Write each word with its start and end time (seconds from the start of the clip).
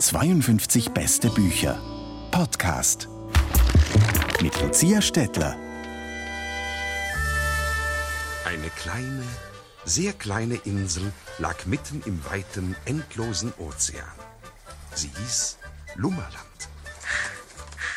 52 0.00 0.92
beste 0.92 1.28
Bücher. 1.28 1.78
Podcast. 2.30 3.06
Mit 4.40 4.58
Lucia 4.62 5.02
Stettler. 5.02 5.54
Eine 8.46 8.70
kleine, 8.70 9.22
sehr 9.84 10.14
kleine 10.14 10.54
Insel 10.54 11.12
lag 11.36 11.66
mitten 11.66 12.02
im 12.06 12.24
weiten, 12.24 12.74
endlosen 12.86 13.52
Ozean. 13.58 14.06
Sie 14.94 15.10
hieß 15.18 15.58
Lummerland. 15.96 16.70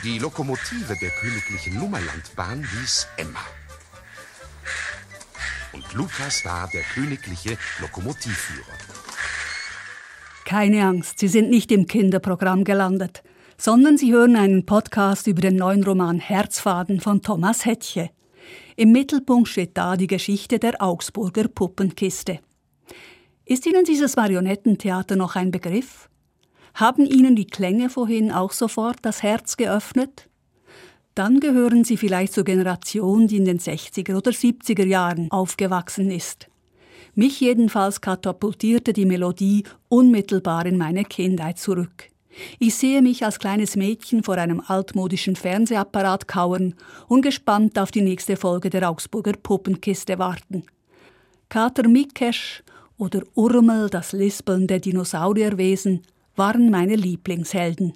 Die 0.03 0.19
Lokomotive 0.19 0.97
der 0.99 1.09
königlichen 1.09 1.79
Lummerlandbahn 1.79 2.67
hieß 2.67 3.07
Emma. 3.15 3.45
Und 5.71 5.93
Lukas 5.93 6.43
war 6.43 6.67
der 6.67 6.83
königliche 6.83 7.57
Lokomotivführer. 7.79 8.92
Keine 10.53 10.85
Angst, 10.85 11.17
Sie 11.17 11.29
sind 11.29 11.49
nicht 11.49 11.71
im 11.71 11.87
Kinderprogramm 11.87 12.63
gelandet, 12.63 13.23
sondern 13.57 13.97
Sie 13.97 14.13
hören 14.13 14.35
einen 14.35 14.67
Podcast 14.67 15.25
über 15.25 15.41
den 15.41 15.55
neuen 15.55 15.83
Roman 15.83 16.19
Herzfaden 16.19 16.99
von 16.99 17.23
Thomas 17.23 17.65
Hettche. 17.65 18.11
Im 18.75 18.91
Mittelpunkt 18.91 19.49
steht 19.49 19.75
da 19.75 19.97
die 19.97 20.05
Geschichte 20.05 20.59
der 20.59 20.79
Augsburger 20.79 21.47
Puppenkiste. 21.47 22.37
Ist 23.45 23.65
Ihnen 23.65 23.83
dieses 23.83 24.15
Marionettentheater 24.15 25.15
noch 25.15 25.35
ein 25.35 25.49
Begriff? 25.49 26.07
Haben 26.75 27.07
Ihnen 27.07 27.35
die 27.35 27.47
Klänge 27.47 27.89
vorhin 27.89 28.31
auch 28.31 28.51
sofort 28.51 28.97
das 29.01 29.23
Herz 29.23 29.57
geöffnet? 29.57 30.29
Dann 31.15 31.39
gehören 31.39 31.83
Sie 31.83 31.97
vielleicht 31.97 32.33
zur 32.33 32.43
Generation, 32.43 33.25
die 33.25 33.37
in 33.37 33.45
den 33.45 33.57
60er 33.57 34.15
oder 34.15 34.29
70er 34.29 34.85
Jahren 34.85 35.31
aufgewachsen 35.31 36.11
ist. 36.11 36.47
Mich 37.15 37.39
jedenfalls 37.39 38.01
katapultierte 38.01 38.91
die 38.91 39.05
Melodie 39.05 39.63
unmittelbar 39.87 40.65
in 40.65 40.77
meine 40.77 41.03
Kindheit 41.03 41.59
zurück. 41.59 42.09
Ich 42.57 42.73
sehe 42.73 43.03
mich 43.03 43.23
als 43.23 43.37
kleines 43.37 43.75
Mädchen 43.75 44.23
vor 44.23 44.35
einem 44.37 44.63
altmodischen 44.65 45.35
Fernsehapparat 45.35 46.27
kauern 46.27 46.73
und 47.07 47.21
gespannt 47.21 47.77
auf 47.77 47.91
die 47.91 48.01
nächste 48.01 48.35
Folge 48.35 48.71
der 48.71 48.89
Augsburger 48.89 49.33
Puppenkiste 49.33 50.17
warten. 50.17 50.63
Kater 51.49 51.87
Mikesch 51.87 52.63
oder 52.97 53.21
Urmel, 53.35 53.91
das 53.91 54.13
lispelnde 54.13 54.79
Dinosaurierwesen, 54.79 56.01
waren 56.35 56.71
meine 56.71 56.95
Lieblingshelden. 56.95 57.93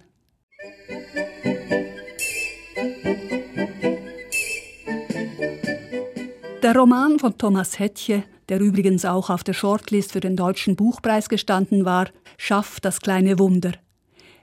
Der 6.62 6.76
Roman 6.76 7.18
von 7.18 7.36
Thomas 7.36 7.80
Hettche 7.80 8.24
der 8.50 8.60
übrigens 8.60 9.06
auch 9.06 9.30
auf 9.30 9.44
der 9.44 9.54
Shortlist 9.54 10.12
für 10.12 10.20
den 10.20 10.36
Deutschen 10.36 10.76
Buchpreis 10.76 11.30
gestanden 11.30 11.86
war, 11.86 12.08
schafft 12.38 12.86
das 12.86 13.02
kleine 13.02 13.40
Wunder. 13.40 13.74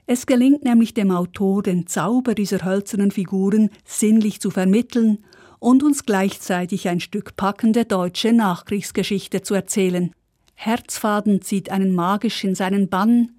Es 0.07 0.27
gelingt 0.27 0.63
nämlich 0.63 0.93
dem 0.93 1.09
Autor, 1.09 1.63
den 1.63 1.87
Zauber 1.87 2.35
dieser 2.35 2.63
hölzernen 2.63 3.11
Figuren 3.11 3.71
sinnlich 3.83 4.39
zu 4.39 4.51
vermitteln 4.51 5.23
und 5.59 5.81
uns 5.81 6.05
gleichzeitig 6.05 6.87
ein 6.87 6.99
Stück 6.99 7.35
packende 7.35 7.85
deutsche 7.85 8.31
Nachkriegsgeschichte 8.31 9.41
zu 9.41 9.55
erzählen. 9.55 10.11
Herzfaden 10.53 11.41
zieht 11.41 11.71
einen 11.71 11.93
magisch 11.95 12.43
in 12.43 12.53
seinen 12.53 12.87
Bann, 12.87 13.31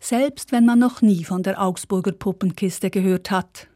selbst 0.00 0.52
wenn 0.52 0.64
man 0.64 0.78
noch 0.78 1.02
nie 1.02 1.24
von 1.24 1.42
der 1.42 1.60
Augsburger 1.60 2.12
Puppenkiste 2.12 2.90
gehört 2.90 3.30
hat. 3.30 3.68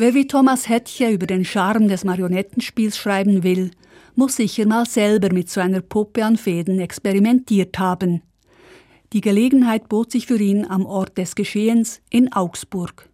Wer 0.00 0.14
wie 0.14 0.26
Thomas 0.26 0.66
Hettche 0.66 1.10
über 1.10 1.26
den 1.26 1.44
Charme 1.44 1.86
des 1.86 2.04
Marionettenspiels 2.04 2.96
schreiben 2.96 3.42
will, 3.42 3.70
muss 4.14 4.36
sicher 4.36 4.64
mal 4.64 4.86
selber 4.86 5.30
mit 5.30 5.50
so 5.50 5.60
einer 5.60 5.82
Puppe 5.82 6.24
an 6.24 6.38
Fäden 6.38 6.80
experimentiert 6.80 7.78
haben. 7.78 8.22
Die 9.12 9.20
Gelegenheit 9.20 9.90
bot 9.90 10.10
sich 10.10 10.26
für 10.26 10.38
ihn 10.38 10.64
am 10.64 10.86
Ort 10.86 11.18
des 11.18 11.34
Geschehens 11.34 12.00
in 12.08 12.32
Augsburg. 12.32 13.10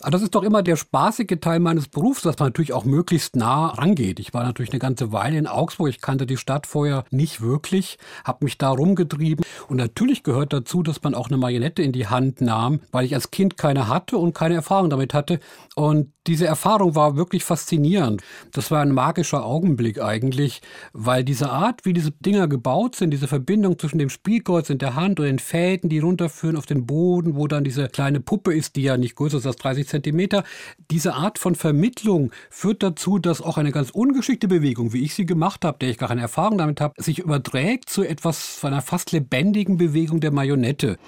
Ah, 0.00 0.10
das 0.10 0.22
ist 0.22 0.36
doch 0.36 0.44
immer 0.44 0.62
der 0.62 0.76
spaßige 0.76 1.40
Teil 1.40 1.58
meines 1.58 1.88
Berufs, 1.88 2.22
dass 2.22 2.38
man 2.38 2.50
natürlich 2.50 2.72
auch 2.72 2.84
möglichst 2.84 3.34
nah 3.34 3.66
rangeht. 3.70 4.20
Ich 4.20 4.32
war 4.32 4.44
natürlich 4.44 4.70
eine 4.70 4.78
ganze 4.78 5.10
Weile 5.10 5.36
in 5.36 5.48
Augsburg. 5.48 5.88
Ich 5.88 6.00
kannte 6.00 6.24
die 6.24 6.36
Stadt 6.36 6.68
vorher 6.68 7.04
nicht 7.10 7.40
wirklich, 7.40 7.98
habe 8.22 8.44
mich 8.44 8.58
da 8.58 8.70
rumgetrieben. 8.70 9.44
Und 9.66 9.78
natürlich 9.78 10.22
gehört 10.22 10.52
dazu, 10.52 10.84
dass 10.84 11.02
man 11.02 11.16
auch 11.16 11.26
eine 11.26 11.36
Marionette 11.36 11.82
in 11.82 11.90
die 11.90 12.06
Hand 12.06 12.40
nahm, 12.40 12.78
weil 12.92 13.06
ich 13.06 13.14
als 13.16 13.32
Kind 13.32 13.56
keine 13.56 13.88
hatte 13.88 14.18
und 14.18 14.34
keine 14.34 14.54
Erfahrung 14.54 14.88
damit 14.88 15.14
hatte. 15.14 15.40
Und 15.74 16.12
diese 16.28 16.46
Erfahrung 16.46 16.94
war 16.94 17.16
wirklich 17.16 17.44
faszinierend. 17.44 18.22
Das 18.52 18.70
war 18.70 18.82
ein 18.82 18.92
magischer 18.92 19.44
Augenblick 19.44 20.00
eigentlich, 20.00 20.60
weil 20.92 21.24
diese 21.24 21.50
Art, 21.50 21.84
wie 21.84 21.92
diese 21.92 22.10
Dinger 22.12 22.48
gebaut 22.48 22.96
sind, 22.96 23.10
diese 23.10 23.26
Verbindung 23.26 23.78
zwischen 23.78 23.98
dem 23.98 24.10
Spielkreuz 24.10 24.70
in 24.70 24.78
der 24.78 24.94
Hand 24.94 25.18
und 25.18 25.26
den 25.26 25.38
Fäden, 25.38 25.88
die 25.88 25.98
runterführen 25.98 26.56
auf 26.56 26.66
den 26.66 26.86
Boden, 26.86 27.34
wo 27.34 27.46
dann 27.46 27.64
diese 27.64 27.88
kleine 27.88 28.20
Puppe 28.20 28.54
ist, 28.54 28.76
die 28.76 28.82
ja 28.82 28.96
nicht 28.96 29.16
größer 29.16 29.38
ist 29.38 29.46
als 29.46 29.56
30 29.56 29.88
Zentimeter. 29.88 30.44
Diese 30.90 31.14
Art 31.14 31.38
von 31.38 31.54
Vermittlung 31.54 32.30
führt 32.50 32.82
dazu, 32.82 33.18
dass 33.18 33.40
auch 33.40 33.58
eine 33.58 33.72
ganz 33.72 33.90
ungeschickte 33.90 34.48
Bewegung, 34.48 34.92
wie 34.92 35.04
ich 35.04 35.14
sie 35.14 35.26
gemacht 35.26 35.64
habe, 35.64 35.78
der 35.78 35.88
ich 35.88 35.98
gar 35.98 36.10
keine 36.10 36.20
Erfahrung 36.20 36.58
damit 36.58 36.80
habe, 36.80 37.02
sich 37.02 37.20
überträgt 37.20 37.88
zu 37.88 38.04
etwas 38.04 38.62
einer 38.64 38.82
fast 38.82 39.12
lebendigen 39.12 39.78
Bewegung 39.78 40.20
der 40.20 40.30
Marionette. 40.30 40.98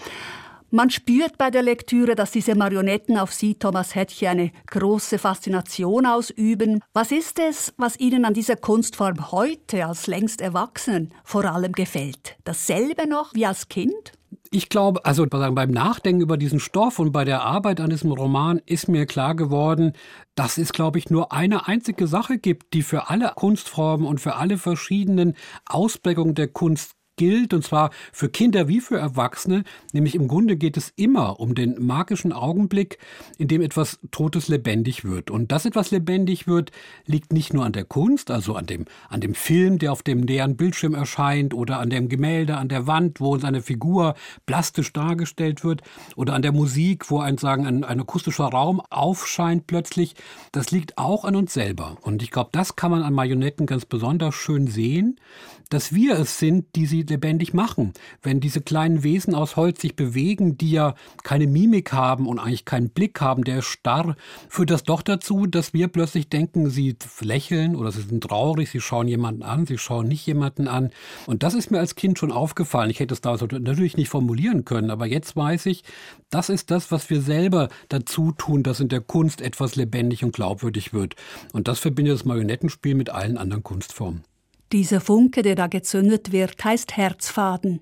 Man 0.72 0.88
spürt 0.88 1.36
bei 1.36 1.50
der 1.50 1.62
Lektüre, 1.62 2.14
dass 2.14 2.31
diese 2.31 2.54
Marionetten 2.54 3.19
auf 3.19 3.32
Sie, 3.32 3.56
Thomas 3.56 3.97
Hettche, 3.97 4.31
eine 4.31 4.53
große 4.69 5.19
Faszination 5.19 6.06
ausüben. 6.06 6.81
Was 6.92 7.10
ist 7.10 7.41
es, 7.41 7.75
was 7.76 7.98
Ihnen 7.98 8.25
an 8.25 8.34
dieser 8.34 8.54
Kunstform 8.54 9.32
heute 9.32 9.84
als 9.86 10.06
längst 10.06 10.41
Erwachsenen 10.41 11.12
vor 11.25 11.44
allem 11.44 11.72
gefällt? 11.72 12.36
Dasselbe 12.44 13.09
noch 13.09 13.34
wie 13.34 13.47
als 13.47 13.69
Kind? 13.69 14.12
Ich 14.53 14.69
glaube, 14.69 15.04
also 15.04 15.26
beim 15.26 15.70
Nachdenken 15.70 16.22
über 16.22 16.36
diesen 16.36 16.60
Stoff 16.60 17.00
und 17.00 17.10
bei 17.10 17.25
der 17.25 17.42
Arbeit 17.42 17.80
an 17.80 17.91
diesem 17.91 18.12
Roman 18.12 18.60
ist 18.64 18.88
mir 18.88 19.06
klar 19.06 19.34
geworden, 19.34 19.92
dass 20.36 20.56
es, 20.56 20.72
glaube 20.72 20.98
ich, 20.98 21.10
nur 21.10 21.32
eine 21.32 21.66
einzige 21.66 22.06
Sache 22.06 22.38
gibt, 22.38 22.75
die 22.75 22.82
für 22.82 23.10
alle 23.10 23.32
Kunstformen 23.34 24.06
und 24.06 24.20
für 24.20 24.36
alle 24.36 24.56
verschiedenen 24.56 25.34
Ausprägungen 25.66 26.34
der 26.34 26.48
Kunst 26.48 26.92
gilt, 27.20 27.53
und 27.53 27.62
zwar 27.62 27.91
für 28.12 28.31
Kinder 28.31 28.66
wie 28.66 28.81
für 28.81 28.97
Erwachsene, 28.97 29.64
nämlich 29.92 30.14
im 30.14 30.26
Grunde 30.26 30.56
geht 30.56 30.78
es 30.78 30.91
immer 30.97 31.38
um 31.38 31.54
den 31.54 31.76
magischen 31.78 32.32
Augenblick, 32.32 32.97
in 33.36 33.47
dem 33.47 33.60
etwas 33.60 33.98
Totes 34.10 34.48
lebendig 34.48 35.04
wird. 35.04 35.30
Und 35.30 35.53
dass 35.53 35.66
etwas 35.66 35.91
lebendig 35.91 36.47
wird, 36.47 36.70
liegt 37.04 37.34
nicht 37.34 37.53
nur 37.53 37.66
an 37.66 37.75
der 37.75 37.84
Kunst, 37.84 38.30
also 38.30 38.54
an 38.54 38.64
dem, 38.64 38.86
an 39.10 39.20
dem 39.20 39.34
Film, 39.34 39.78
der 39.78 39.92
auf 39.92 40.03
dem 40.03 40.20
näheren 40.20 40.56
Bildschirm 40.56 40.94
erscheint, 40.94 41.53
oder 41.53 41.78
an 41.78 41.91
dem 41.91 42.09
Gemälde 42.09 42.56
an 42.56 42.70
der 42.70 42.86
Wand, 42.86 43.20
wo 43.20 43.34
uns 43.34 43.44
eine 43.44 43.60
Figur 43.60 44.14
plastisch 44.47 44.91
dargestellt 44.94 45.62
wird, 45.62 45.82
oder 46.16 46.32
an 46.32 46.41
der 46.41 46.53
Musik, 46.53 47.10
wo 47.10 47.19
ein, 47.19 47.36
sagen, 47.36 47.66
ein, 47.66 47.84
ein 47.84 48.00
akustischer 48.00 48.47
Raum 48.47 48.80
aufscheint 48.88 49.66
plötzlich. 49.66 50.14
Das 50.53 50.70
liegt 50.70 50.97
auch 50.97 51.26
an 51.26 51.36
uns 51.36 51.53
selber. 51.53 51.98
Und 52.00 52.22
ich 52.22 52.30
glaube, 52.30 52.48
das 52.53 52.76
kann 52.76 52.91
man 52.91 53.03
an 53.03 53.12
Marionetten 53.12 53.66
ganz 53.66 53.84
besonders 53.84 54.34
schön 54.34 54.69
sehen, 54.69 55.20
dass 55.69 55.94
wir 55.94 56.19
es 56.19 56.38
sind, 56.38 56.75
die 56.75 56.86
sie 56.86 57.04
lebendig 57.10 57.53
machen. 57.53 57.93
Wenn 58.22 58.41
diese 58.41 58.60
kleinen 58.60 59.03
Wesen 59.03 59.34
aus 59.34 59.56
Holz 59.56 59.81
sich 59.81 59.97
bewegen, 59.97 60.56
die 60.56 60.71
ja 60.71 60.94
keine 61.22 61.47
Mimik 61.47 61.93
haben 61.93 62.26
und 62.26 62.38
eigentlich 62.38 62.65
keinen 62.65 62.91
Blick 62.91 63.21
haben, 63.21 63.44
der 63.44 63.59
ist 63.59 63.66
starr, 63.66 64.16
führt 64.48 64.71
das 64.71 64.84
doch 64.84 65.03
dazu, 65.03 65.47
dass 65.47 65.75
wir 65.75 65.88
plötzlich 65.88 66.28
denken, 66.28 66.71
sie 66.71 66.97
lächeln 67.21 67.76
oder 67.76 67.93
sie 67.93 68.03
sind 68.03 68.22
traurig, 68.22 68.71
sie 68.71 68.81
schauen 68.81 69.09
jemanden 69.09 69.43
an, 69.43 69.66
sie 69.66 69.78
schauen 69.78 70.09
nicht 70.09 70.26
jemanden 70.26 70.69
an. 70.69 70.91
Und 71.26 71.43
das 71.43 71.54
ist 71.54 71.71
mir 71.71 71.78
als 71.78 71.94
Kind 71.94 72.19
schon 72.19 72.32
aufgefallen. 72.32 72.91
Ich 72.91 73.00
hätte 73.00 73.15
es 73.15 73.21
damals 73.21 73.42
natürlich 73.42 73.97
nicht 73.97 74.09
formulieren 74.09 74.65
können, 74.65 74.91
aber 74.91 75.06
jetzt 75.06 75.37
weiß 75.37 75.66
ich, 75.66 75.84
das 76.31 76.48
ist 76.48 76.71
das, 76.71 76.91
was 76.92 77.10
wir 77.10 77.21
selber 77.21 77.69
dazu 77.88 78.32
tun, 78.32 78.62
dass 78.62 78.81
in 78.81 78.88
der 78.88 79.00
Kunst 79.00 79.41
etwas 79.41 79.77
lebendig 79.77 80.25
und 80.25 80.32
glaubwürdig 80.32 80.92
wird. 80.92 81.16
Und 81.53 81.69
das 81.69 81.81
verbindet 81.81 82.15
das 82.15 82.25
Marionettenspiel 82.25 82.94
mit 82.94 83.10
allen 83.10 83.37
anderen 83.37 83.62
Kunstformen. 83.62 84.29
Dieser 84.72 85.00
Funke, 85.00 85.42
der 85.42 85.56
da 85.56 85.66
gezündet 85.66 86.31
wird, 86.31 86.62
heißt 86.62 86.97
Herzfaden. 86.97 87.80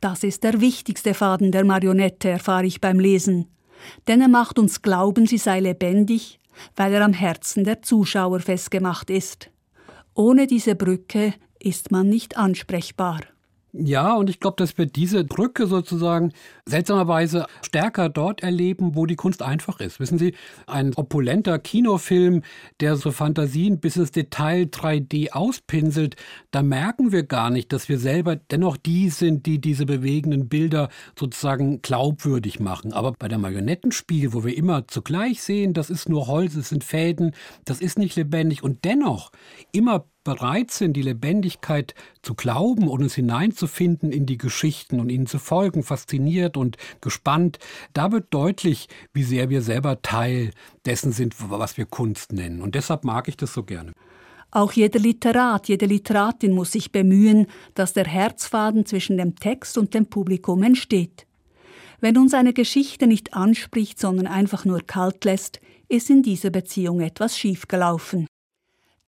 Das 0.00 0.22
ist 0.22 0.42
der 0.42 0.60
wichtigste 0.60 1.14
Faden 1.14 1.52
der 1.52 1.64
Marionette, 1.64 2.30
erfahre 2.30 2.66
ich 2.66 2.80
beim 2.80 2.98
Lesen. 2.98 3.46
Denn 4.08 4.20
er 4.20 4.28
macht 4.28 4.58
uns 4.58 4.80
glauben, 4.80 5.26
sie 5.26 5.38
sei 5.38 5.60
lebendig, 5.60 6.40
weil 6.76 6.94
er 6.94 7.04
am 7.04 7.12
Herzen 7.12 7.64
der 7.64 7.82
Zuschauer 7.82 8.40
festgemacht 8.40 9.10
ist. 9.10 9.50
Ohne 10.14 10.46
diese 10.46 10.74
Brücke 10.74 11.34
ist 11.58 11.90
man 11.90 12.08
nicht 12.08 12.36
ansprechbar. 12.36 13.20
Ja, 13.76 14.14
und 14.14 14.30
ich 14.30 14.38
glaube, 14.38 14.54
dass 14.56 14.78
wir 14.78 14.86
diese 14.86 15.24
Brücke 15.24 15.66
sozusagen 15.66 16.32
seltsamerweise 16.64 17.46
stärker 17.60 18.08
dort 18.08 18.40
erleben, 18.40 18.94
wo 18.94 19.04
die 19.04 19.16
Kunst 19.16 19.42
einfach 19.42 19.80
ist. 19.80 19.98
Wissen 19.98 20.16
Sie, 20.16 20.36
ein 20.68 20.94
opulenter 20.94 21.58
Kinofilm, 21.58 22.42
der 22.78 22.94
so 22.94 23.10
Fantasien 23.10 23.80
bis 23.80 23.96
ins 23.96 24.12
Detail 24.12 24.66
3D 24.66 25.32
auspinselt, 25.32 26.14
da 26.52 26.62
merken 26.62 27.10
wir 27.10 27.24
gar 27.24 27.50
nicht, 27.50 27.72
dass 27.72 27.88
wir 27.88 27.98
selber 27.98 28.36
dennoch 28.36 28.76
die 28.76 29.10
sind, 29.10 29.44
die 29.44 29.60
diese 29.60 29.86
bewegenden 29.86 30.48
Bilder 30.48 30.88
sozusagen 31.18 31.82
glaubwürdig 31.82 32.60
machen. 32.60 32.92
Aber 32.92 33.10
bei 33.18 33.26
der 33.26 33.38
Marionettenspiel, 33.38 34.32
wo 34.32 34.44
wir 34.44 34.56
immer 34.56 34.86
zugleich 34.86 35.42
sehen, 35.42 35.74
das 35.74 35.90
ist 35.90 36.08
nur 36.08 36.28
Holz, 36.28 36.54
es 36.54 36.68
sind 36.68 36.84
Fäden, 36.84 37.34
das 37.64 37.80
ist 37.80 37.98
nicht 37.98 38.14
lebendig 38.14 38.62
und 38.62 38.84
dennoch 38.84 39.32
immer 39.72 40.04
bereit 40.24 40.70
sind, 40.70 40.94
die 40.94 41.02
Lebendigkeit 41.02 41.94
zu 42.22 42.34
glauben 42.34 42.88
und 42.88 43.02
uns 43.02 43.14
hineinzufinden 43.14 44.10
in 44.10 44.26
die 44.26 44.38
Geschichten 44.38 44.98
und 44.98 45.10
ihnen 45.10 45.26
zu 45.26 45.38
folgen, 45.38 45.82
fasziniert 45.82 46.56
und 46.56 46.76
gespannt, 47.00 47.58
da 47.92 48.10
wird 48.10 48.32
deutlich, 48.32 48.88
wie 49.12 49.22
sehr 49.22 49.50
wir 49.50 49.62
selber 49.62 50.02
Teil 50.02 50.50
dessen 50.86 51.12
sind, 51.12 51.36
was 51.38 51.76
wir 51.76 51.86
Kunst 51.86 52.32
nennen. 52.32 52.62
Und 52.62 52.74
deshalb 52.74 53.04
mag 53.04 53.28
ich 53.28 53.36
das 53.36 53.52
so 53.52 53.62
gerne. 53.62 53.92
Auch 54.50 54.72
jeder 54.72 55.00
Literat, 55.00 55.68
jede 55.68 55.86
Literatin 55.86 56.52
muss 56.52 56.72
sich 56.72 56.92
bemühen, 56.92 57.48
dass 57.74 57.92
der 57.92 58.06
Herzfaden 58.06 58.86
zwischen 58.86 59.18
dem 59.18 59.34
Text 59.36 59.76
und 59.76 59.94
dem 59.94 60.06
Publikum 60.06 60.62
entsteht. 60.62 61.26
Wenn 62.00 62.18
uns 62.18 62.34
eine 62.34 62.52
Geschichte 62.52 63.06
nicht 63.06 63.34
anspricht, 63.34 63.98
sondern 63.98 64.26
einfach 64.26 64.64
nur 64.64 64.80
kalt 64.80 65.24
lässt, 65.24 65.60
ist 65.88 66.10
in 66.10 66.22
dieser 66.22 66.50
Beziehung 66.50 67.00
etwas 67.00 67.36
schiefgelaufen. 67.36 68.26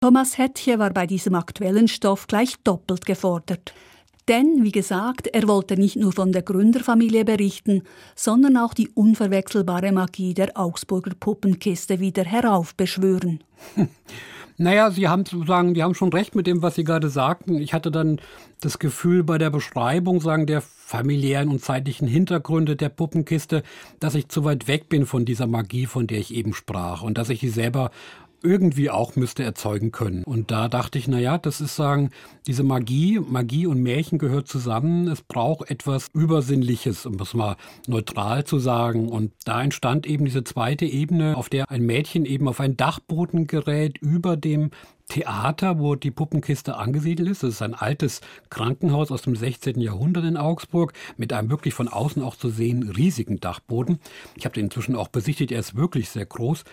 Thomas 0.02 0.38
Hettche 0.38 0.78
war 0.78 0.94
bei 0.94 1.06
diesem 1.06 1.34
aktuellen 1.34 1.86
Stoff 1.86 2.26
gleich 2.26 2.56
doppelt 2.64 3.04
gefordert. 3.04 3.74
Denn, 4.28 4.64
wie 4.64 4.72
gesagt, 4.72 5.26
er 5.26 5.46
wollte 5.46 5.76
nicht 5.76 5.96
nur 5.96 6.12
von 6.12 6.32
der 6.32 6.40
Gründerfamilie 6.40 7.26
berichten, 7.26 7.82
sondern 8.16 8.56
auch 8.56 8.72
die 8.72 8.88
unverwechselbare 8.88 9.92
Magie 9.92 10.32
der 10.32 10.58
Augsburger 10.58 11.12
Puppenkiste 11.20 12.00
wieder 12.00 12.24
heraufbeschwören. 12.24 13.44
Naja, 14.62 14.90
Sie 14.90 15.08
haben 15.08 15.24
zu 15.24 15.42
sagen, 15.46 15.72
die 15.72 15.82
haben 15.82 15.94
schon 15.94 16.12
recht 16.12 16.34
mit 16.34 16.46
dem, 16.46 16.60
was 16.60 16.74
Sie 16.74 16.84
gerade 16.84 17.08
sagten. 17.08 17.54
Ich 17.54 17.72
hatte 17.72 17.90
dann 17.90 18.20
das 18.60 18.78
Gefühl 18.78 19.24
bei 19.24 19.38
der 19.38 19.48
Beschreibung, 19.48 20.20
sagen, 20.20 20.44
der 20.44 20.60
familiären 20.60 21.48
und 21.48 21.64
zeitlichen 21.64 22.06
Hintergründe 22.06 22.76
der 22.76 22.90
Puppenkiste, 22.90 23.62
dass 24.00 24.14
ich 24.14 24.28
zu 24.28 24.44
weit 24.44 24.68
weg 24.68 24.90
bin 24.90 25.06
von 25.06 25.24
dieser 25.24 25.46
Magie, 25.46 25.86
von 25.86 26.06
der 26.06 26.18
ich 26.18 26.34
eben 26.34 26.52
sprach 26.52 27.00
und 27.00 27.16
dass 27.16 27.30
ich 27.30 27.40
sie 27.40 27.48
selber 27.48 27.90
irgendwie 28.42 28.90
auch 28.90 29.16
müsste 29.16 29.42
erzeugen 29.42 29.92
können. 29.92 30.24
Und 30.24 30.50
da 30.50 30.68
dachte 30.68 30.98
ich, 30.98 31.08
na 31.08 31.18
ja, 31.18 31.38
das 31.38 31.60
ist 31.60 31.76
sagen, 31.76 32.10
diese 32.46 32.62
Magie, 32.62 33.20
Magie 33.20 33.66
und 33.66 33.82
Märchen 33.82 34.18
gehört 34.18 34.48
zusammen. 34.48 35.08
Es 35.08 35.22
braucht 35.22 35.70
etwas 35.70 36.08
Übersinnliches, 36.14 37.06
um 37.06 37.14
es 37.20 37.34
mal 37.34 37.56
neutral 37.86 38.44
zu 38.44 38.58
sagen. 38.58 39.08
Und 39.08 39.32
da 39.44 39.62
entstand 39.62 40.06
eben 40.06 40.24
diese 40.24 40.44
zweite 40.44 40.86
Ebene, 40.86 41.36
auf 41.36 41.48
der 41.48 41.70
ein 41.70 41.84
Mädchen 41.84 42.24
eben 42.24 42.48
auf 42.48 42.60
ein 42.60 42.76
Dachboden 42.76 43.46
gerät 43.46 43.98
über 43.98 44.36
dem 44.36 44.70
Theater, 45.10 45.78
wo 45.78 45.96
die 45.96 46.10
Puppenkiste 46.10 46.76
angesiedelt 46.76 47.28
ist. 47.28 47.42
Das 47.42 47.54
ist 47.54 47.62
ein 47.62 47.74
altes 47.74 48.22
Krankenhaus 48.48 49.10
aus 49.10 49.22
dem 49.22 49.36
16. 49.36 49.80
Jahrhundert 49.80 50.24
in 50.24 50.36
Augsburg 50.36 50.94
mit 51.18 51.32
einem 51.32 51.50
wirklich 51.50 51.74
von 51.74 51.88
außen 51.88 52.22
auch 52.22 52.36
zu 52.36 52.48
sehen 52.48 52.88
riesigen 52.88 53.40
Dachboden. 53.40 53.98
Ich 54.36 54.44
habe 54.44 54.54
den 54.54 54.66
inzwischen 54.66 54.96
auch 54.96 55.08
besichtigt, 55.08 55.52
er 55.52 55.60
ist 55.60 55.76
wirklich 55.76 56.08
sehr 56.08 56.26
groß. 56.26 56.64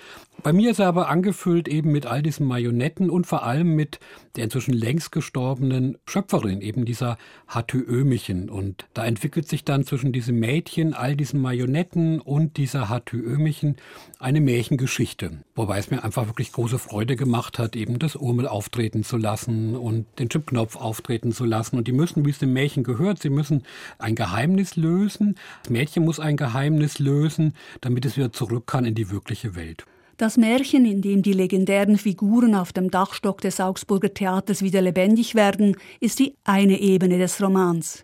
Bei 0.43 0.53
mir 0.53 0.71
ist 0.71 0.79
er 0.79 0.87
aber 0.87 1.09
angefüllt 1.09 1.67
eben 1.67 1.91
mit 1.91 2.05
all 2.05 2.21
diesen 2.21 2.45
Marionetten 2.45 3.09
und 3.09 3.27
vor 3.27 3.43
allem 3.43 3.75
mit 3.75 3.99
der 4.35 4.43
inzwischen 4.43 4.73
längst 4.73 5.11
gestorbenen 5.11 5.97
Schöpferin, 6.05 6.61
eben 6.61 6.85
dieser 6.85 7.17
Hatü 7.47 7.79
Ömichen. 7.79 8.49
Und 8.49 8.85
da 8.93 9.03
entwickelt 9.03 9.49
sich 9.49 9.65
dann 9.65 9.83
zwischen 9.83 10.13
diesem 10.13 10.39
Mädchen, 10.39 10.93
all 10.93 11.15
diesen 11.15 11.41
Marionetten 11.41 12.21
und 12.21 12.57
dieser 12.57 12.87
Hatü 12.87 13.17
Ömichen 13.17 13.77
eine 14.19 14.41
Märchengeschichte. 14.41 15.39
Wobei 15.55 15.79
es 15.79 15.89
mir 15.89 16.03
einfach 16.03 16.27
wirklich 16.27 16.51
große 16.51 16.77
Freude 16.77 17.15
gemacht 17.15 17.57
hat, 17.57 17.75
eben 17.75 17.97
das 17.97 18.15
Urmel 18.27 18.47
auftreten 18.47 19.03
zu 19.03 19.17
lassen 19.17 19.75
und 19.75 20.05
den 20.19 20.29
Chipknopf 20.29 20.75
auftreten 20.75 21.31
zu 21.31 21.45
lassen. 21.45 21.77
Und 21.77 21.87
die 21.87 21.93
müssen, 21.93 22.25
wie 22.25 22.31
es 22.31 22.39
dem 22.39 22.53
Märchen 22.53 22.83
gehört, 22.83 23.21
sie 23.21 23.29
müssen 23.29 23.63
ein 23.97 24.15
Geheimnis 24.15 24.75
lösen. 24.75 25.35
Das 25.63 25.71
Mädchen 25.71 26.03
muss 26.03 26.19
ein 26.19 26.37
Geheimnis 26.37 26.99
lösen, 26.99 27.53
damit 27.81 28.05
es 28.05 28.17
wieder 28.17 28.33
zurück 28.33 28.67
kann 28.67 28.85
in 28.85 28.95
die 28.95 29.09
wirkliche 29.09 29.55
Welt. 29.55 29.85
Das 30.17 30.35
Märchen, 30.35 30.85
in 30.85 31.01
dem 31.01 31.21
die 31.21 31.33
legendären 31.33 31.97
Figuren 31.97 32.55
auf 32.55 32.73
dem 32.73 32.89
Dachstock 32.89 33.39
des 33.39 33.61
Augsburger 33.61 34.13
Theaters 34.13 34.63
wieder 34.63 34.81
lebendig 34.81 35.35
werden, 35.35 35.77
ist 35.99 36.19
die 36.19 36.35
eine 36.43 36.79
Ebene 36.79 37.19
des 37.19 37.41
Romans. 37.41 38.03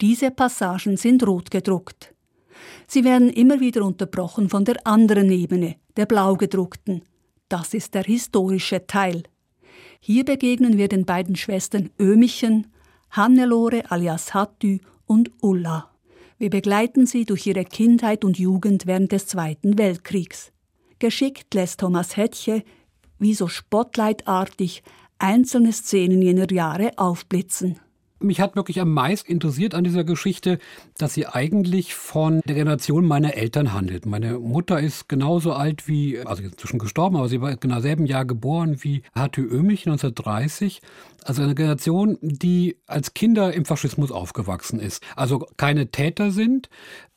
Diese 0.00 0.30
Passagen 0.30 0.96
sind 0.96 1.26
rot 1.26 1.50
gedruckt. 1.50 2.12
Sie 2.88 3.04
werden 3.04 3.30
immer 3.30 3.60
wieder 3.60 3.84
unterbrochen 3.84 4.48
von 4.48 4.64
der 4.64 4.84
anderen 4.84 5.30
Ebene, 5.30 5.76
der 5.96 6.06
blau 6.06 6.34
gedruckten. 6.34 7.02
Das 7.48 7.72
ist 7.72 7.94
der 7.94 8.02
historische 8.04 8.86
Teil. 8.86 9.22
Hier 10.00 10.24
begegnen 10.24 10.78
wir 10.78 10.88
den 10.88 11.04
beiden 11.04 11.36
Schwestern 11.36 11.90
Ömichen, 11.98 12.68
Hannelore 13.10 13.90
alias 13.90 14.32
Hattü 14.34 14.78
und 15.06 15.30
Ulla. 15.40 15.90
Wir 16.38 16.50
begleiten 16.50 17.06
sie 17.06 17.24
durch 17.24 17.46
ihre 17.46 17.64
Kindheit 17.64 18.24
und 18.24 18.38
Jugend 18.38 18.86
während 18.86 19.10
des 19.10 19.26
Zweiten 19.26 19.76
Weltkriegs. 19.76 20.52
Geschickt 20.98 21.52
lässt 21.54 21.80
Thomas 21.80 22.16
Hettche, 22.16 22.62
wie 23.18 23.34
so 23.34 23.48
spotlightartig, 23.48 24.82
einzelne 25.18 25.72
Szenen 25.72 26.22
jener 26.22 26.50
Jahre 26.50 26.92
aufblitzen. 26.96 27.80
Mich 28.20 28.40
hat 28.40 28.56
wirklich 28.56 28.80
am 28.80 28.92
meisten 28.92 29.30
interessiert 29.30 29.74
an 29.74 29.84
dieser 29.84 30.02
Geschichte, 30.02 30.58
dass 30.96 31.14
sie 31.14 31.26
eigentlich 31.26 31.94
von 31.94 32.40
der 32.46 32.56
Generation 32.56 33.06
meiner 33.06 33.34
Eltern 33.34 33.72
handelt. 33.72 34.06
Meine 34.06 34.40
Mutter 34.40 34.80
ist 34.80 35.08
genauso 35.08 35.52
alt 35.52 35.86
wie, 35.86 36.18
also 36.18 36.42
inzwischen 36.42 36.80
gestorben, 36.80 37.16
aber 37.16 37.28
sie 37.28 37.40
war 37.40 37.56
genau 37.56 37.78
selben 37.80 38.06
Jahr 38.06 38.24
geboren 38.24 38.78
wie 38.82 39.02
Hatü 39.14 39.42
Ömich 39.42 39.86
1930. 39.86 40.82
Also 41.28 41.42
eine 41.42 41.54
Generation, 41.54 42.16
die 42.22 42.78
als 42.86 43.12
Kinder 43.12 43.52
im 43.52 43.66
Faschismus 43.66 44.10
aufgewachsen 44.10 44.80
ist. 44.80 45.02
Also 45.14 45.40
keine 45.58 45.90
Täter 45.90 46.30
sind, 46.30 46.70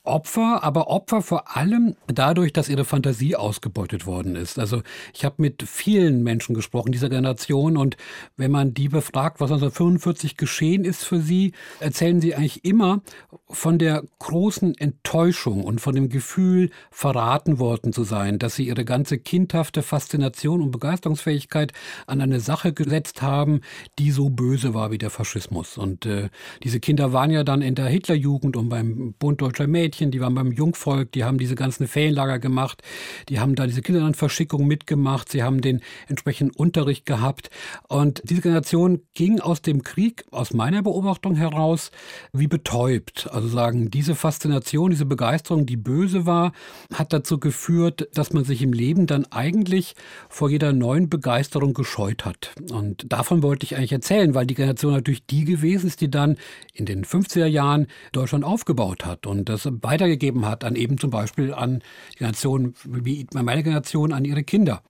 Opfer, 0.04 0.64
aber 0.64 0.88
Opfer 0.88 1.22
vor 1.22 1.56
allem 1.56 1.96
dadurch, 2.08 2.54
dass 2.54 2.70
ihre 2.70 2.86
Fantasie 2.86 3.36
ausgebeutet 3.36 4.08
worden 4.08 4.36
ist. 4.36 4.58
Also 4.58 4.82
ich 5.14 5.24
habe 5.26 5.36
mit 5.38 5.62
vielen 5.62 6.24
Menschen 6.24 6.56
gesprochen 6.56 6.92
dieser 6.92 7.10
Generation 7.10 7.78
und 7.78 7.98
wenn 8.36 8.50
man 8.50 8.74
die 8.74 8.90
befragt, 8.90 9.40
was 9.40 9.52
1945 9.52 10.38
geschehen 10.38 10.86
ist 10.86 11.04
für 11.04 11.20
sie, 11.20 11.54
erzählen 11.80 12.20
sie 12.20 12.34
eigentlich 12.34 12.66
immer 12.66 13.02
von 13.48 13.78
der 13.78 14.04
großen 14.18 14.76
Enttäuschung 14.76 15.64
und 15.64 15.82
von 15.82 15.94
dem 15.94 16.10
Gefühl, 16.10 16.72
verraten 16.90 17.60
worden 17.60 17.94
zu 17.94 18.04
sein, 18.04 18.40
dass 18.40 18.56
sie 18.56 18.68
ihre 18.68 18.86
ganze 18.86 19.20
kindhafte 19.20 19.84
Faszination 19.84 20.62
und 20.62 20.72
Begeisterungsfähigkeit 20.72 21.74
an 22.08 22.22
eine 22.22 22.40
Sache 22.40 22.74
gesetzt 22.74 23.22
haben, 23.22 23.62
die 24.02 24.10
so 24.10 24.32
böse 24.32 24.74
war 24.74 24.90
wie 24.90 24.98
der 24.98 25.12
Faschismus. 25.12 25.78
Und 25.78 26.08
äh, 26.08 26.30
diese 26.64 26.80
Kinder 26.80 27.14
waren 27.14 27.30
ja 27.30 27.44
dann 27.44 27.62
in 27.62 27.76
der 27.76 27.86
Hitlerjugend 27.86 28.58
und 28.58 28.68
beim 28.70 29.14
Bund 29.20 29.42
Deutscher 29.42 29.68
Mädchen 29.68 30.10
die 30.10 30.20
waren 30.20 30.34
beim 30.34 30.52
Jungvolk, 30.52 31.12
die 31.12 31.24
haben 31.24 31.38
diese 31.38 31.54
ganzen 31.54 31.88
Ferienlager 31.88 32.40
gemacht, 32.40 32.82
die 33.30 33.40
haben 33.40 33.54
da 33.54 33.68
diese 33.68 33.84
Kinderlandverschickung 33.84 34.66
mitgemacht, 34.66 35.30
sie 35.30 35.44
haben 35.44 35.62
den 35.62 35.82
entsprechenden 36.08 36.56
Unterricht 36.56 37.06
gehabt. 37.06 37.52
Und 37.88 38.24
diese 38.26 38.42
Generation 38.42 39.02
ging 39.14 39.40
aus 39.40 39.62
dem 39.62 39.84
Krieg, 39.84 40.26
aus 40.32 40.52
meiner 40.52 40.82
Beobachtung 40.82 41.36
heraus, 41.36 41.92
wie 42.34 42.48
betäubt. 42.48 43.30
Also 43.32 43.50
sagen, 43.50 43.92
diese 43.92 44.16
Faszination, 44.16 44.90
diese 44.90 45.06
Begeisterung, 45.06 45.68
die 45.68 45.78
böse 45.78 46.26
war, 46.26 46.54
hat 46.92 47.14
dazu 47.14 47.40
geführt, 47.40 48.10
dass 48.16 48.34
man 48.34 48.46
sich 48.46 48.64
im 48.64 48.74
Leben 48.74 49.06
dann 49.06 49.26
eigentlich 49.26 49.94
vor 50.28 50.50
jeder 50.50 50.74
neuen 50.74 51.08
Begeisterung 51.08 51.76
gescheut 51.76 52.26
hat. 52.26 52.56
Und 52.72 53.12
davon 53.12 53.44
wollte 53.44 53.66
ich 53.66 53.76
eigentlich 53.82 53.92
erzählen, 53.92 54.34
weil 54.34 54.46
die 54.46 54.54
Generation 54.54 54.94
natürlich 54.94 55.26
die 55.26 55.44
gewesen 55.44 55.88
ist, 55.88 56.02
die 56.02 56.10
dann 56.10 56.38
in 56.74 56.86
den 56.86 57.04
50er 57.04 57.46
Jahren 57.46 57.88
Deutschland 58.12 58.44
aufgebaut 58.44 59.06
hat. 59.06 59.28
Und 59.28 59.50
das 59.50 59.68
weitergegeben 59.70 60.46
hat, 60.46 60.64
an 60.64 60.76
eben 60.76 60.98
zum 60.98 61.10
Beispiel 61.10 61.54
an 61.54 61.82
die 62.14 62.18
Generation, 62.20 62.74
wie 62.86 63.26
meine 63.34 63.64
Generation, 63.64 64.14
an 64.14 64.26
ihre 64.26 64.44
Kinder. 64.44 64.82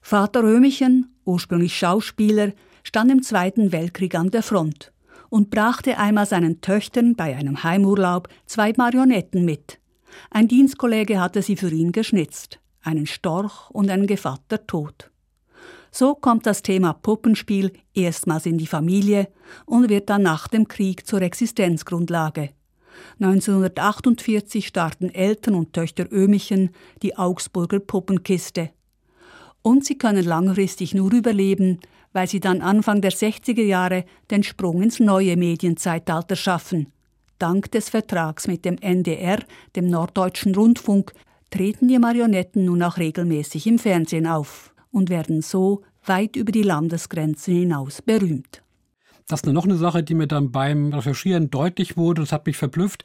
Vater 0.00 0.42
Römichen, 0.42 1.14
ursprünglich 1.24 1.76
Schauspieler, 1.76 2.52
stand 2.82 3.10
im 3.10 3.22
Zweiten 3.22 3.72
Weltkrieg 3.72 4.14
an 4.14 4.30
der 4.30 4.42
Front 4.42 4.92
und 5.30 5.50
brachte 5.50 5.98
einmal 5.98 6.26
seinen 6.26 6.60
Töchtern 6.60 7.16
bei 7.16 7.36
einem 7.36 7.62
Heimurlaub 7.62 8.28
zwei 8.46 8.72
Marionetten 8.76 9.44
mit. 9.44 9.80
Ein 10.30 10.48
Dienstkollege 10.48 11.20
hatte 11.20 11.42
sie 11.42 11.56
für 11.56 11.70
ihn 11.70 11.92
geschnitzt, 11.92 12.60
einen 12.82 13.06
Storch 13.06 13.70
und 13.70 13.90
einen 13.90 14.06
Gevatter 14.06 14.66
tot. 14.66 15.10
So 15.96 16.16
kommt 16.16 16.44
das 16.44 16.62
Thema 16.62 16.92
Puppenspiel 16.92 17.70
erstmals 17.94 18.46
in 18.46 18.58
die 18.58 18.66
Familie 18.66 19.28
und 19.64 19.88
wird 19.88 20.10
dann 20.10 20.22
nach 20.22 20.48
dem 20.48 20.66
Krieg 20.66 21.06
zur 21.06 21.22
Existenzgrundlage. 21.22 22.50
1948 23.20 24.66
starten 24.66 25.08
Eltern 25.08 25.54
und 25.54 25.72
Töchter 25.72 26.10
Ömichen 26.10 26.70
die 27.04 27.16
Augsburger 27.16 27.78
Puppenkiste. 27.78 28.70
Und 29.62 29.84
sie 29.84 29.96
können 29.96 30.24
langfristig 30.24 30.96
nur 30.96 31.12
überleben, 31.12 31.78
weil 32.12 32.26
sie 32.26 32.40
dann 32.40 32.60
Anfang 32.60 33.00
der 33.00 33.12
60er 33.12 33.62
Jahre 33.62 34.04
den 34.32 34.42
Sprung 34.42 34.82
ins 34.82 34.98
neue 34.98 35.36
Medienzeitalter 35.36 36.34
schaffen. 36.34 36.88
Dank 37.38 37.70
des 37.70 37.90
Vertrags 37.90 38.48
mit 38.48 38.64
dem 38.64 38.78
NDR, 38.78 39.38
dem 39.76 39.90
Norddeutschen 39.90 40.56
Rundfunk, 40.56 41.12
treten 41.50 41.86
die 41.86 42.00
Marionetten 42.00 42.64
nun 42.64 42.82
auch 42.82 42.96
regelmäßig 42.96 43.68
im 43.68 43.78
Fernsehen 43.78 44.26
auf 44.26 44.73
und 44.94 45.10
werden 45.10 45.42
so 45.42 45.82
weit 46.04 46.36
über 46.36 46.52
die 46.52 46.62
Landesgrenzen 46.62 47.54
hinaus 47.54 48.00
berühmt. 48.00 48.63
Das 49.26 49.40
ist 49.40 49.46
noch 49.46 49.64
eine 49.64 49.76
Sache, 49.76 50.02
die 50.02 50.12
mir 50.12 50.26
dann 50.26 50.52
beim 50.52 50.92
Recherchieren 50.92 51.48
deutlich 51.48 51.96
wurde. 51.96 52.20
Das 52.20 52.30
hat 52.30 52.44
mich 52.44 52.58
verblüfft. 52.58 53.04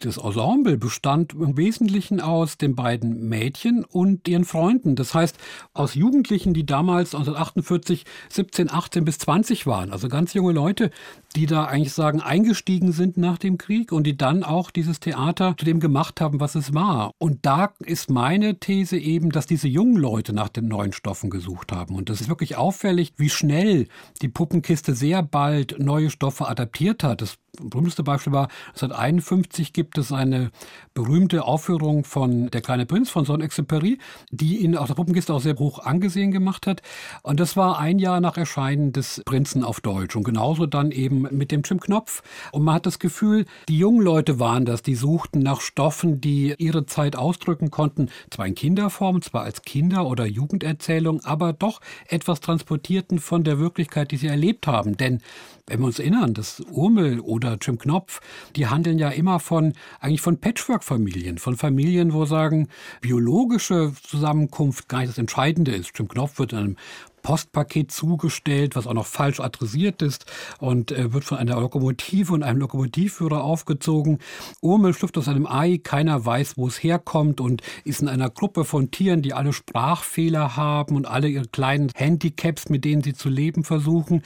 Das 0.00 0.16
Ensemble 0.16 0.78
bestand 0.78 1.34
im 1.34 1.58
Wesentlichen 1.58 2.22
aus 2.22 2.56
den 2.56 2.74
beiden 2.74 3.28
Mädchen 3.28 3.84
und 3.84 4.26
ihren 4.28 4.46
Freunden. 4.46 4.96
Das 4.96 5.12
heißt, 5.12 5.36
aus 5.74 5.94
Jugendlichen, 5.94 6.54
die 6.54 6.64
damals 6.64 7.14
1948 7.14 8.06
17, 8.30 8.70
18 8.70 9.04
bis 9.04 9.18
20 9.18 9.66
waren. 9.66 9.92
Also 9.92 10.08
ganz 10.08 10.32
junge 10.32 10.52
Leute, 10.52 10.90
die 11.36 11.44
da 11.44 11.66
eigentlich 11.66 11.92
sagen, 11.92 12.22
eingestiegen 12.22 12.92
sind 12.92 13.18
nach 13.18 13.36
dem 13.36 13.58
Krieg 13.58 13.92
und 13.92 14.04
die 14.04 14.16
dann 14.16 14.44
auch 14.44 14.70
dieses 14.70 15.00
Theater 15.00 15.54
zu 15.58 15.66
dem 15.66 15.80
gemacht 15.80 16.22
haben, 16.22 16.40
was 16.40 16.54
es 16.54 16.72
war. 16.72 17.10
Und 17.18 17.44
da 17.44 17.74
ist 17.80 18.08
meine 18.08 18.58
These 18.58 18.96
eben, 18.96 19.32
dass 19.32 19.44
diese 19.44 19.68
jungen 19.68 19.96
Leute 19.96 20.32
nach 20.32 20.48
den 20.48 20.66
neuen 20.66 20.94
Stoffen 20.94 21.28
gesucht 21.28 21.72
haben. 21.72 21.94
Und 21.94 22.08
das 22.08 22.22
ist 22.22 22.30
wirklich 22.30 22.56
auffällig, 22.56 23.12
wie 23.18 23.28
schnell 23.28 23.86
die 24.22 24.28
Puppenkiste 24.28 24.94
sehr 24.94 25.22
bald 25.22 25.57
neue 25.78 26.10
Stoffe 26.10 26.48
adaptiert 26.48 27.02
hat. 27.02 27.22
Das 27.22 27.38
berühmteste 27.60 28.02
Beispiel 28.02 28.32
war, 28.32 28.48
1951 28.68 29.72
gibt 29.72 29.98
es 29.98 30.12
eine 30.12 30.50
berühmte 30.94 31.44
Aufführung 31.44 32.04
von 32.04 32.50
Der 32.50 32.60
kleine 32.60 32.86
Prinz 32.86 33.10
von 33.10 33.24
Son-Exupéry, 33.24 33.98
die 34.30 34.58
ihn 34.58 34.76
aus 34.76 34.88
der 34.88 34.94
Puppenkiste 34.94 35.32
auch 35.32 35.40
sehr 35.40 35.56
hoch 35.58 35.78
angesehen 35.80 36.30
gemacht 36.30 36.66
hat. 36.66 36.82
Und 37.22 37.40
das 37.40 37.56
war 37.56 37.78
ein 37.78 37.98
Jahr 37.98 38.20
nach 38.20 38.36
Erscheinen 38.36 38.92
des 38.92 39.22
Prinzen 39.24 39.64
auf 39.64 39.80
Deutsch 39.80 40.16
und 40.16 40.24
genauso 40.24 40.66
dann 40.66 40.90
eben 40.90 41.22
mit 41.30 41.52
dem 41.52 41.62
Jim 41.62 41.80
Knopf. 41.80 42.22
Und 42.52 42.64
man 42.64 42.74
hat 42.74 42.86
das 42.86 42.98
Gefühl, 42.98 43.44
die 43.68 43.78
jungen 43.78 44.02
Leute 44.02 44.40
waren 44.40 44.64
das, 44.64 44.82
die 44.82 44.94
suchten 44.94 45.40
nach 45.40 45.60
Stoffen, 45.60 46.20
die 46.20 46.54
ihre 46.58 46.86
Zeit 46.86 47.16
ausdrücken 47.16 47.70
konnten, 47.70 48.08
zwar 48.30 48.46
in 48.46 48.54
Kinderform, 48.54 49.22
zwar 49.22 49.42
als 49.42 49.62
Kinder- 49.62 50.06
oder 50.06 50.26
Jugenderzählung, 50.26 51.24
aber 51.24 51.52
doch 51.52 51.80
etwas 52.08 52.40
transportierten 52.40 53.18
von 53.18 53.44
der 53.44 53.58
Wirklichkeit, 53.58 54.10
die 54.10 54.16
sie 54.16 54.26
erlebt 54.26 54.66
haben. 54.66 54.96
Denn 54.96 55.20
wenn 55.66 55.80
wir 55.80 55.86
uns 55.86 55.98
erinnern, 55.98 56.32
das 56.32 56.60
Urmel 56.70 57.20
oder 57.48 57.58
Jim 57.60 57.78
Knopf, 57.78 58.20
die 58.56 58.66
handeln 58.66 58.98
ja 58.98 59.10
immer 59.10 59.40
von, 59.40 59.74
eigentlich 60.00 60.20
von 60.20 60.38
Patchwork-Familien, 60.38 61.38
von 61.38 61.56
Familien, 61.56 62.12
wo 62.12 62.24
sagen, 62.24 62.68
biologische 63.00 63.92
Zusammenkunft 64.02 64.88
gar 64.88 64.98
nicht 65.00 65.10
das 65.10 65.18
Entscheidende 65.18 65.72
ist. 65.72 65.90
Jim 65.98 66.08
Knopf 66.08 66.38
wird 66.38 66.52
in 66.52 66.58
einem 66.58 66.76
Postpaket 67.22 67.92
zugestellt, 67.92 68.76
was 68.76 68.86
auch 68.86 68.94
noch 68.94 69.06
falsch 69.06 69.40
adressiert 69.40 70.02
ist 70.02 70.26
und 70.58 70.92
äh, 70.92 71.12
wird 71.12 71.24
von 71.24 71.38
einer 71.38 71.60
Lokomotive 71.60 72.32
und 72.32 72.42
einem 72.42 72.60
Lokomotivführer 72.60 73.42
aufgezogen. 73.42 74.18
Urmel 74.60 74.94
schlüpft 74.94 75.18
aus 75.18 75.28
einem 75.28 75.46
Ei, 75.46 75.78
keiner 75.82 76.24
weiß, 76.24 76.56
wo 76.56 76.66
es 76.66 76.82
herkommt 76.82 77.40
und 77.40 77.62
ist 77.84 78.02
in 78.02 78.08
einer 78.08 78.30
Gruppe 78.30 78.64
von 78.64 78.90
Tieren, 78.90 79.22
die 79.22 79.34
alle 79.34 79.52
Sprachfehler 79.52 80.56
haben 80.56 80.96
und 80.96 81.06
alle 81.06 81.28
ihre 81.28 81.46
kleinen 81.46 81.90
Handicaps, 81.94 82.68
mit 82.68 82.84
denen 82.84 83.02
sie 83.02 83.14
zu 83.14 83.28
leben 83.28 83.64
versuchen. 83.64 84.22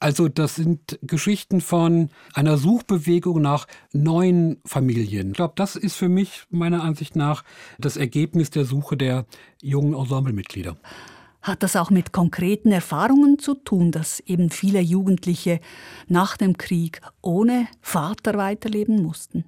Also 0.00 0.28
das 0.28 0.56
sind 0.56 0.98
Geschichten 1.02 1.60
von 1.60 2.08
einer 2.34 2.58
Suchbewegung 2.58 3.40
nach 3.40 3.66
neuen 3.92 4.60
Familien. 4.64 5.28
Ich 5.28 5.34
glaube, 5.34 5.54
das 5.56 5.76
ist 5.76 5.96
für 5.96 6.08
mich 6.08 6.44
meiner 6.50 6.82
Ansicht 6.82 7.16
nach 7.16 7.44
das 7.78 7.96
Ergebnis 7.96 8.50
der 8.50 8.64
Suche 8.64 8.96
der 8.96 9.26
jungen 9.60 9.94
Ensemblemitglieder. 9.94 10.76
Hat 11.42 11.62
das 11.64 11.74
auch 11.74 11.90
mit 11.90 12.12
konkreten 12.12 12.70
Erfahrungen 12.70 13.38
zu 13.38 13.54
tun, 13.54 13.90
dass 13.90 14.20
eben 14.20 14.50
viele 14.50 14.80
Jugendliche 14.80 15.60
nach 16.06 16.36
dem 16.36 16.56
Krieg 16.56 17.00
ohne 17.20 17.66
Vater 17.80 18.34
weiterleben 18.34 19.02
mussten? 19.02 19.44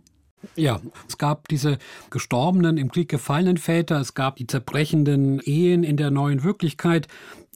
Ja, 0.57 0.81
es 1.09 1.19
gab 1.19 1.49
diese 1.49 1.79
gestorbenen, 2.11 2.77
im 2.77 2.91
Krieg 2.91 3.09
gefallenen 3.09 3.57
Väter, 3.57 4.01
es 4.01 4.15
gab 4.15 4.37
die 4.37 4.47
zerbrechenden 4.47 5.41
Ehen 5.41 5.85
in 5.85 5.97
der 5.97 6.11
neuen 6.11 6.43
Wirklichkeit. 6.43 7.09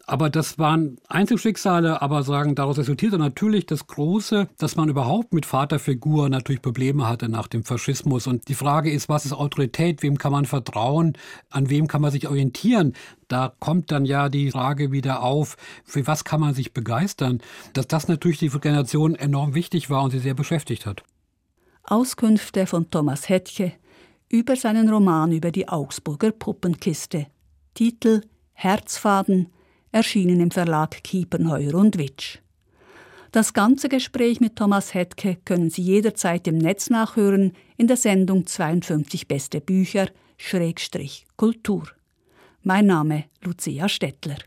Aber 0.09 0.31
das 0.31 0.59
waren 0.59 0.97
Einzelschicksale, 1.09 2.01
aber 2.01 2.23
sagen, 2.23 2.55
daraus 2.55 2.79
resultierte 2.79 3.19
natürlich 3.19 3.67
das 3.67 3.87
Große, 3.89 4.49
dass 4.57 4.75
man 4.75 4.89
überhaupt 4.89 5.35
mit 5.35 5.45
Vaterfigur 5.45 6.31
natürlich 6.31 6.63
Probleme 6.63 7.07
hatte 7.07 7.29
nach 7.29 7.47
dem 7.47 7.63
Faschismus. 7.63 8.27
Und 8.27 8.49
die 8.49 8.55
Frage 8.55 8.91
ist, 8.91 9.11
was 9.11 9.27
ist 9.27 9.35
Autorität? 9.35 10.03
Wem 10.03 10.17
kann 10.17 10.33
man 10.33 10.47
vertrauen? 10.47 11.13
An 11.51 11.69
wem 11.69 11.89
kann 11.89 12.01
man 12.01 12.11
sich 12.11 12.27
orientieren? 12.27 12.95
Da 13.29 13.53
kommt 13.61 13.93
dann 13.93 14.07
ja 14.07 14.31
die 14.31 14.51
Frage 14.51 14.93
wieder 14.93 15.23
auf, 15.23 15.59
für 15.85 16.07
was 16.07 16.25
kann 16.25 16.41
man 16.41 16.55
sich 16.55 16.73
begeistern? 16.73 17.43
Dass 17.75 17.87
das 17.87 18.09
natürlich 18.09 18.39
die 18.39 18.49
Generation 18.49 19.15
enorm 19.15 19.55
wichtig 19.55 19.91
war 19.91 20.03
und 20.03 20.13
sie 20.13 20.21
sehr 20.21 20.33
beschäftigt 20.33 20.87
hat. 20.87 21.03
Auskünfte 21.85 22.65
von 22.65 22.89
Thomas 22.89 23.29
Hettche 23.29 23.75
über 24.31 24.57
seinen 24.57 24.89
Roman 24.89 25.33
über 25.33 25.51
die 25.51 25.69
Augsburger 25.69 26.31
Puppenkiste. 26.31 27.27
Titel 27.75 28.23
Herzfaden 28.55 29.51
erschienen 29.93 30.41
im 30.41 30.51
Verlag 30.51 31.03
Kiepenheuer 31.03 31.75
und 31.75 31.99
Witsch. 31.99 32.39
Das 33.33 33.53
ganze 33.53 33.89
Gespräch 33.89 34.41
mit 34.41 34.57
Thomas 34.57 34.95
Hetke 34.95 35.37
können 35.45 35.71
Sie 35.71 35.83
jederzeit 35.83 36.47
im 36.49 36.59
Netz 36.59 36.89
nachhören 36.89 37.53
in 37.77 37.87
der 37.87 37.97
Sendung 37.97 38.47
52 38.47 39.29
Beste 39.29 39.61
Bücher 39.61 40.09
Schrägstrich 40.39 41.27
Kultur. 41.37 41.89
Mein 42.63 42.87
Name 42.87 43.25
Lucia 43.43 43.89
Stettler. 43.89 44.39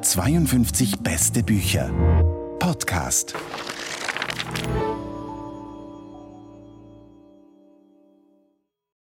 52 0.00 1.00
Beste 1.00 1.42
Bücher 1.42 1.90
Podcast. 2.58 3.34